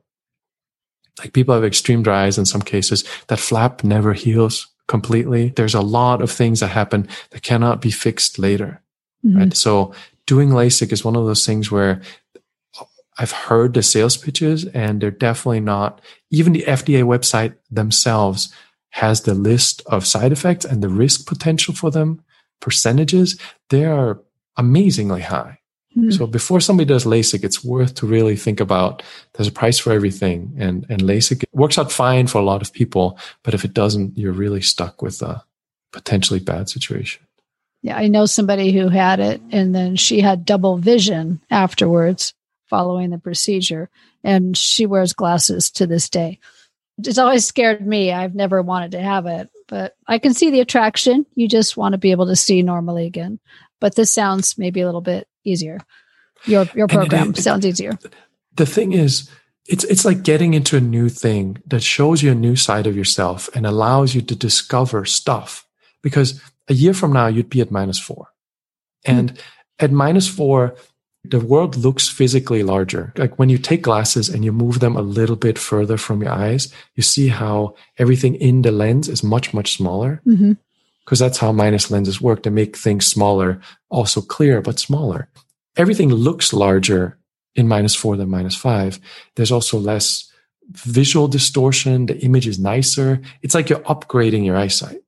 [1.20, 3.04] Like people have extreme dry eyes in some cases.
[3.28, 5.50] That flap never heals completely.
[5.50, 8.82] There's a lot of things that happen that cannot be fixed later.
[9.26, 9.38] Mm-hmm.
[9.38, 9.54] Right.
[9.54, 9.94] So
[10.28, 12.02] doing LASIK is one of those things where
[13.18, 18.54] I've heard the sales pitches and they're definitely not, even the FDA website themselves
[18.92, 22.22] has the list of side effects and the risk potential for them
[22.60, 23.40] percentages.
[23.70, 24.22] They are
[24.56, 25.60] amazingly high.
[25.96, 26.12] Mm-hmm.
[26.12, 29.02] So before somebody does LASIK, it's worth to really think about
[29.34, 32.72] there's a price for everything and, and LASIK works out fine for a lot of
[32.72, 33.18] people.
[33.44, 35.44] But if it doesn't, you're really stuck with a
[35.92, 37.26] potentially bad situation.
[37.82, 42.34] Yeah, I know somebody who had it and then she had double vision afterwards
[42.70, 43.90] following the procedure,
[44.24, 46.40] and she wears glasses to this day.
[47.00, 48.12] It's always scared me.
[48.12, 51.26] I've never wanted to have it, but I can see the attraction.
[51.36, 53.40] You just want to be able to see normally again.
[53.80, 55.80] But this sounds maybe a little bit easier.
[56.46, 57.98] Your your program it, it, sounds easier.
[58.56, 59.30] The thing is,
[59.68, 62.96] it's it's like getting into a new thing that shows you a new side of
[62.96, 65.66] yourself and allows you to discover stuff.
[66.02, 68.30] Because a year from now, you'd be at minus four,
[69.06, 69.86] and mm-hmm.
[69.86, 70.76] at minus four,
[71.30, 73.12] the world looks physically larger.
[73.18, 76.32] Like when you take glasses and you move them a little bit further from your
[76.32, 80.22] eyes, you see how everything in the lens is much, much smaller.
[80.26, 81.16] Because mm-hmm.
[81.16, 82.44] that's how minus lenses work.
[82.44, 83.60] They make things smaller,
[83.90, 85.28] also clear, but smaller.
[85.76, 87.18] Everything looks larger
[87.56, 89.00] in minus four than minus five.
[89.36, 90.32] There's also less
[90.72, 92.06] visual distortion.
[92.06, 93.22] The image is nicer.
[93.42, 95.02] It's like you're upgrading your eyesight.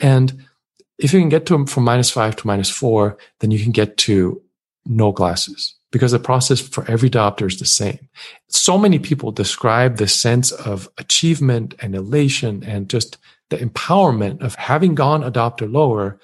[0.00, 0.44] And
[0.98, 3.96] If you can get to from minus five to minus four, then you can get
[3.98, 4.42] to
[4.88, 8.08] no glasses because the process for every diopter is the same.
[8.48, 13.16] So many people describe the sense of achievement and elation and just
[13.50, 16.18] the empowerment of having gone a diopter lower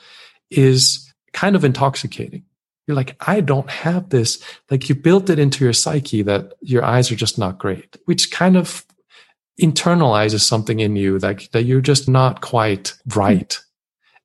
[0.50, 2.44] is kind of intoxicating.
[2.86, 4.42] You're like, I don't have this.
[4.70, 8.30] Like you built it into your psyche that your eyes are just not great, which
[8.30, 8.84] kind of
[9.60, 13.58] internalizes something in you like that you're just not quite right.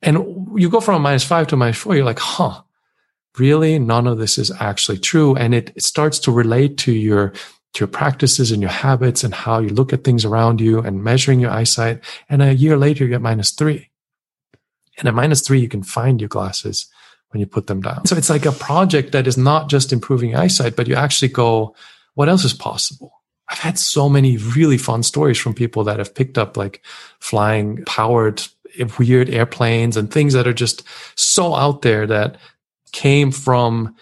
[0.02, 0.18] And
[0.56, 2.62] you go from a minus five to a minus four, you're like, huh,
[3.38, 5.36] really none of this is actually true.
[5.36, 7.30] And it, it starts to relate to your,
[7.74, 11.04] to your practices and your habits and how you look at things around you and
[11.04, 12.04] measuring your eyesight.
[12.30, 13.90] And a year later, you get minus three.
[14.98, 16.88] And at minus three, you can find your glasses
[17.30, 18.06] when you put them down.
[18.06, 21.76] So it's like a project that is not just improving eyesight, but you actually go,
[22.16, 23.14] what else is possible?
[23.50, 26.84] I've had so many really fun stories from people that have picked up like
[27.20, 28.44] flying powered
[29.00, 30.84] weird airplanes and things that are just
[31.16, 32.38] so out there that
[32.92, 33.96] came from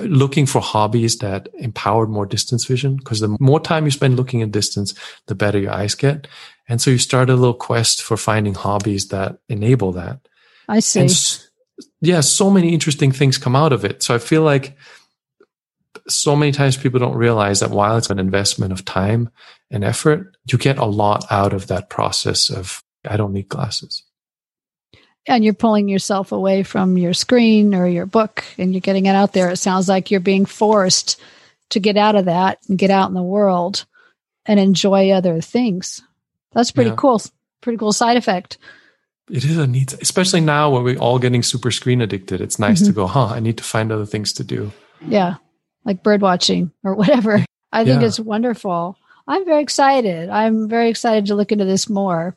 [0.00, 4.42] looking for hobbies that empowered more distance vision because the more time you spend looking
[4.42, 4.94] at distance,
[5.26, 6.28] the better your eyes get.
[6.68, 10.20] And so you start a little quest for finding hobbies that enable that.
[10.68, 11.00] I see.
[11.00, 11.48] And
[12.00, 14.02] yeah, so many interesting things come out of it.
[14.02, 14.76] So I feel like
[16.08, 19.30] so many times people don't realize that while it's an investment of time
[19.70, 24.02] and effort, you get a lot out of that process of I don't need glasses.
[25.28, 29.14] And you're pulling yourself away from your screen or your book and you're getting it
[29.14, 29.50] out there.
[29.50, 31.20] It sounds like you're being forced
[31.70, 33.84] to get out of that and get out in the world
[34.46, 36.00] and enjoy other things.
[36.52, 36.96] That's pretty yeah.
[36.96, 37.20] cool.
[37.60, 38.58] Pretty cool side effect.
[39.30, 42.40] It is a neat, especially now when we're all getting super screen addicted.
[42.40, 42.86] It's nice mm-hmm.
[42.86, 43.26] to go, huh?
[43.26, 44.72] I need to find other things to do.
[45.06, 45.34] Yeah,
[45.84, 47.44] like bird watching or whatever.
[47.72, 48.06] I think yeah.
[48.06, 48.96] it's wonderful.
[49.26, 50.30] I'm very excited.
[50.30, 52.34] I'm very excited to look into this more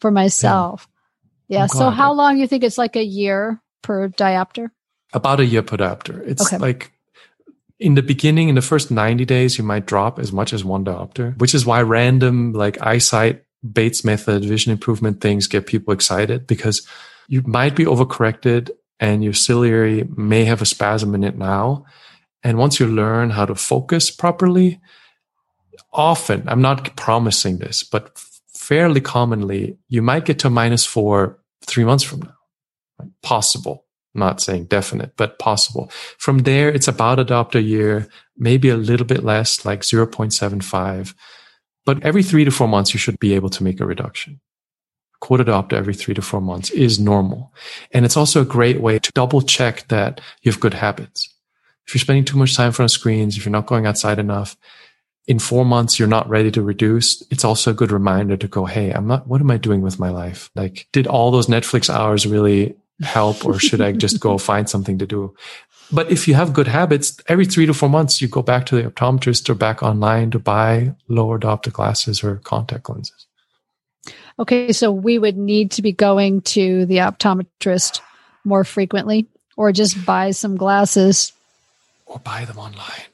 [0.00, 0.86] for myself.
[0.88, 0.97] Yeah.
[1.48, 1.66] Yeah.
[1.66, 4.70] So how long you think it's like a year per diopter?
[5.12, 6.26] About a year per diopter.
[6.26, 6.58] It's okay.
[6.58, 6.92] like
[7.78, 10.84] in the beginning, in the first 90 days, you might drop as much as one
[10.84, 16.46] diopter, which is why random like eyesight Bates method, vision improvement things get people excited
[16.46, 16.86] because
[17.26, 21.84] you might be overcorrected and your ciliary may have a spasm in it now.
[22.44, 24.80] And once you learn how to focus properly,
[25.92, 28.16] often, I'm not promising this, but
[28.68, 33.06] fairly commonly, you might get to minus four three months from now.
[33.22, 33.86] Possible.
[34.14, 35.90] I'm not saying definite, but possible.
[36.18, 41.14] From there, it's about a diopter a year, maybe a little bit less, like 0.75.
[41.86, 44.40] But every three to four months, you should be able to make a reduction.
[45.20, 47.52] Quote diopter every three to four months is normal.
[47.92, 51.34] And it's also a great way to double check that you have good habits.
[51.86, 54.18] If you're spending too much time in front of screens, if you're not going outside
[54.18, 54.56] enough,
[55.28, 58.64] in four months you're not ready to reduce, it's also a good reminder to go,
[58.64, 60.50] Hey, I'm not, what am I doing with my life?
[60.56, 64.98] Like, did all those Netflix hours really help or should I just go find something
[64.98, 65.36] to do?
[65.92, 68.76] But if you have good habits, every three to four months, you go back to
[68.76, 73.26] the optometrist or back online to buy lower diopter glasses or contact lenses.
[74.38, 78.00] Okay, so we would need to be going to the optometrist
[78.44, 81.32] more frequently or just buy some glasses
[82.06, 83.04] or buy them online.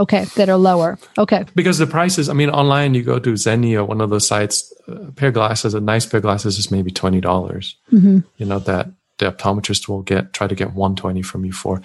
[0.00, 0.98] Okay, that are lower.
[1.16, 1.44] Okay.
[1.54, 4.72] Because the prices, I mean, online you go to Zenni or one of those sites,
[4.88, 7.22] a pair of glasses, a nice pair of glasses is maybe $20.
[7.22, 8.18] mm-hmm.
[8.36, 11.80] You know, that the optometrist will get, try to get 120 from you for.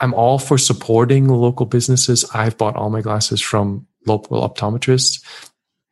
[0.00, 2.24] I'm all for supporting local businesses.
[2.32, 5.22] I've bought all my glasses from local optometrists.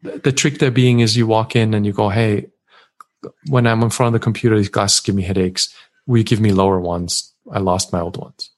[0.02, 2.46] The trick there being is you walk in and you go, Hey,
[3.48, 5.74] when I'm in front of the computer, these glasses give me headaches.
[6.06, 7.34] Will you give me lower ones?
[7.50, 8.50] I lost my old ones.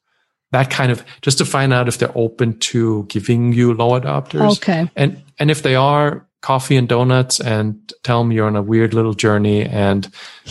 [0.50, 4.56] That kind of just to find out if they're open to giving you lower diopters.
[4.58, 4.90] Okay.
[4.96, 8.94] And and if they are, coffee and donuts and tell them you're on a weird
[8.94, 10.08] little journey and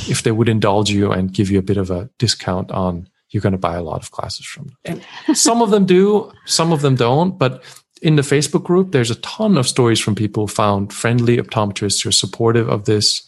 [0.10, 3.42] if they would indulge you and give you a bit of a discount on you're
[3.42, 5.02] going to buy a lot of classes from them.
[5.26, 7.38] And some of them do, some of them don't.
[7.38, 7.64] But
[8.02, 12.04] in the Facebook group, there's a ton of stories from people who found friendly optometrists
[12.04, 13.24] who are supportive of this.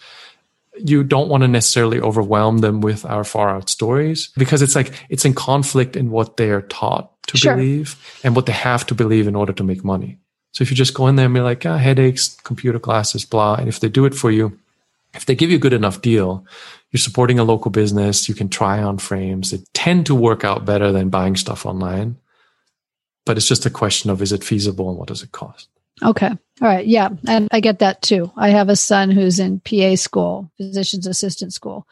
[0.84, 4.94] You don't want to necessarily overwhelm them with our far out stories because it's like
[5.10, 7.56] it's in conflict in what they are taught to sure.
[7.56, 10.18] believe and what they have to believe in order to make money.
[10.52, 13.56] So if you just go in there and be like, ah, headaches, computer classes, blah,
[13.56, 14.58] and if they do it for you,
[15.13, 16.46] if they give you a good enough deal,
[16.92, 19.52] you're supporting a local business, you can try on frames.
[19.52, 22.17] They tend to work out better than buying stuff online.
[23.25, 25.69] But it's just a question of is it feasible and what does it cost?
[26.04, 26.29] Okay.
[26.62, 26.85] All right.
[26.85, 27.10] Yeah.
[27.27, 28.31] And I get that too.
[28.35, 31.87] I have a son who's in PA school, physician's assistant school.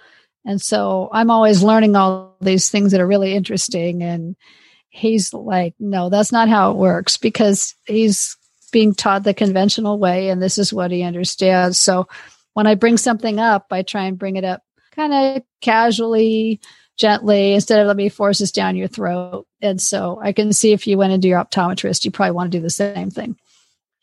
[0.46, 4.04] And so I'm always learning all these things that are really interesting.
[4.04, 4.36] And
[4.90, 8.38] he's like, no, that's not how it works because he's
[8.72, 11.80] being taught the conventional way and this is what he understands.
[11.80, 12.08] So
[12.54, 16.60] when I bring something up, I try and bring it up kind of casually,
[16.98, 19.46] gently, instead of let me force this down your throat.
[19.62, 22.58] And so I can see if you went into your optometrist, you probably want to
[22.58, 23.38] do the same thing.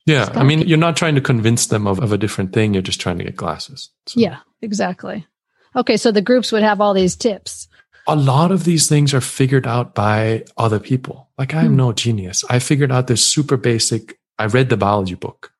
[0.06, 0.30] Yeah.
[0.34, 2.74] I mean, you're not trying to convince them of, of a different thing.
[2.74, 3.90] You're just trying to get glasses.
[4.06, 4.20] So.
[4.20, 5.26] Yeah, exactly.
[5.76, 5.96] Okay.
[5.96, 7.68] So the groups would have all these tips.
[8.06, 11.30] A lot of these things are figured out by other people.
[11.38, 11.76] Like I'm hmm.
[11.76, 12.44] no genius.
[12.50, 14.18] I figured out this super basic.
[14.38, 15.52] I read the biology book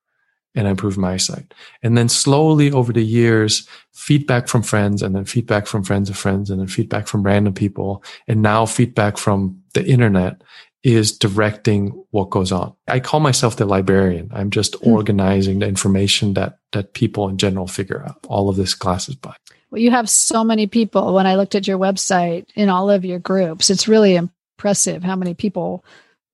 [0.55, 1.55] and I improved my eyesight.
[1.83, 6.17] And then slowly over the years, feedback from friends and then feedback from friends of
[6.17, 10.43] friends and then feedback from random people and now feedback from the internet
[10.85, 12.75] is directing what goes on.
[12.87, 14.31] I call myself the librarian.
[14.35, 14.93] I'm just mm.
[14.93, 19.35] organizing the information that that people in general figure out all of this classes by.
[19.71, 21.15] Well, you have so many people.
[21.15, 25.17] When I looked at your website in all of your groups, it's really impressive how
[25.17, 25.85] many people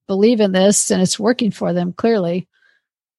[0.09, 2.49] believe in this and it's working for them clearly.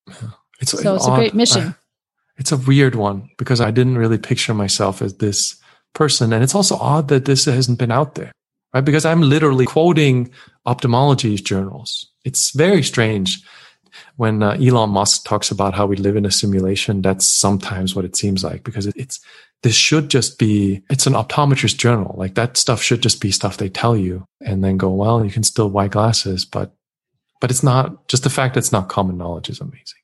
[0.59, 1.69] It's so it's odd, a great mission.
[1.69, 1.73] Uh,
[2.37, 5.59] it's a weird one because I didn't really picture myself as this
[5.95, 6.31] person.
[6.33, 8.31] And it's also odd that this hasn't been out there
[8.73, 8.85] right?
[8.85, 10.31] Because I'm literally quoting
[10.65, 12.11] ophthalmology journals.
[12.23, 13.43] It's very strange
[14.15, 17.01] when uh, Elon Musk talks about how we live in a simulation.
[17.01, 19.19] That's sometimes what it seems like because it's
[19.63, 22.15] this should just be it's an optometrist journal.
[22.17, 25.31] Like that stuff should just be stuff they tell you and then go, well, you
[25.31, 26.73] can still buy glasses, but
[27.39, 29.99] but it's not just the fact that it's not common knowledge is amazing.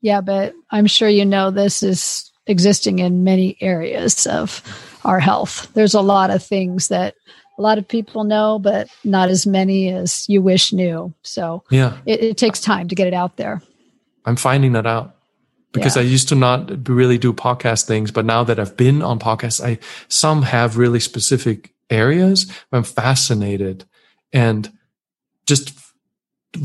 [0.00, 4.62] Yeah, but I'm sure you know this is existing in many areas of
[5.04, 5.70] our health.
[5.74, 7.14] There's a lot of things that
[7.58, 11.12] a lot of people know, but not as many as you wish knew.
[11.22, 13.62] So yeah, it, it takes time to get it out there.
[14.24, 15.16] I'm finding that out
[15.72, 16.02] because yeah.
[16.02, 19.64] I used to not really do podcast things, but now that I've been on podcasts,
[19.64, 19.78] I
[20.08, 22.50] some have really specific areas.
[22.72, 23.84] I'm fascinated
[24.32, 24.70] and
[25.46, 25.72] just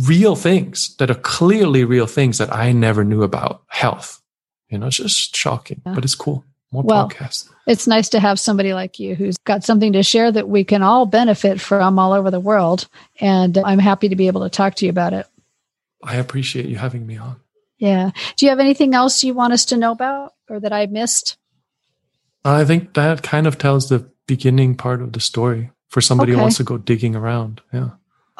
[0.08, 4.22] real things that are clearly real things that I never knew about health.
[4.70, 5.94] You know, it's just shocking, yeah.
[5.94, 6.46] but it's cool.
[6.72, 7.50] More well, podcasts.
[7.68, 10.84] It's nice to have somebody like you who's got something to share that we can
[10.84, 12.88] all benefit from all over the world.
[13.20, 15.28] And I'm happy to be able to talk to you about it.
[16.04, 17.42] I appreciate you having me on.
[17.78, 18.12] Yeah.
[18.38, 21.38] Do you have anything else you want us to know about or that I missed?
[22.46, 26.38] I think that kind of tells the beginning part of the story for somebody okay.
[26.38, 27.62] who wants to go digging around.
[27.74, 27.90] Yeah.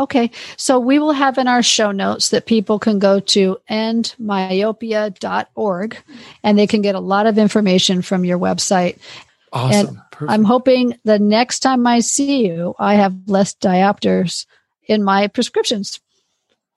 [0.02, 0.30] Okay.
[0.58, 5.98] So we will have in our show notes that people can go to endmyopia.org
[6.44, 8.98] and they can get a lot of information from your website.
[9.54, 10.02] Awesome.
[10.28, 14.48] I'm hoping the next time I see you, I have less diopters
[14.88, 16.00] in my prescriptions.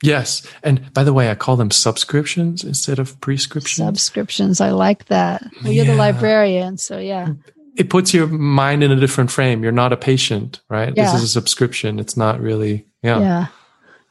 [0.02, 0.46] Yes.
[0.62, 3.86] And by the way, I call them subscriptions instead of prescriptions.
[3.86, 4.60] Subscriptions.
[4.60, 5.42] I like that.
[5.62, 5.92] Well, you're yeah.
[5.92, 6.76] the librarian.
[6.76, 7.28] So, yeah
[7.76, 9.62] it puts your mind in a different frame.
[9.62, 10.92] You're not a patient, right?
[10.96, 11.12] Yeah.
[11.12, 11.98] This is a subscription.
[11.98, 13.20] It's not really, yeah.
[13.20, 13.46] Yeah.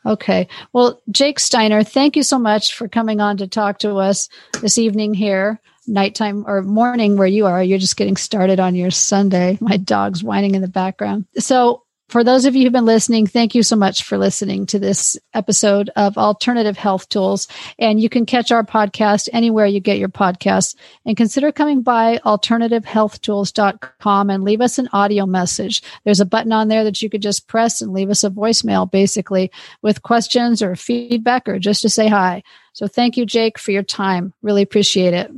[0.06, 0.48] Okay.
[0.74, 4.28] Well, Jake Steiner, thank you so much for coming on to talk to us
[4.62, 7.64] this evening here, nighttime or morning where you are.
[7.64, 9.58] You're just getting started on your Sunday.
[9.62, 11.26] My dog's whining in the background.
[11.38, 11.83] So
[12.14, 15.18] for those of you who've been listening, thank you so much for listening to this
[15.34, 17.48] episode of Alternative Health Tools.
[17.80, 20.76] And you can catch our podcast anywhere you get your podcasts
[21.08, 25.82] and consider coming by alternativehealthtools.com and leave us an audio message.
[26.04, 28.92] There's a button on there that you could just press and leave us a voicemail
[28.92, 29.50] basically
[29.82, 32.44] with questions or feedback or just to say hi.
[32.74, 34.36] So thank you, Jake, for your time.
[34.44, 35.32] Really appreciate it.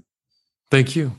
[0.70, 1.14] Thank you.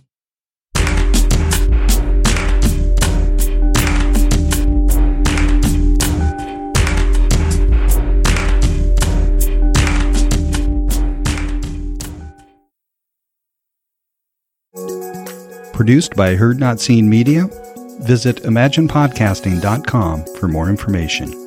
[15.77, 17.51] Produced by Heard Not Seen Media.
[18.01, 21.46] Visit imaginepodcasting.com for more information.